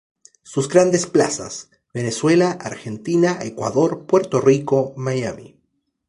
[0.41, 5.59] Sus grandes plazas: Venezuela, Argentina, Ecuador, Puerto Rico, Miami.